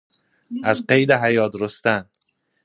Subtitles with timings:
[0.63, 2.09] از قید حیات رستن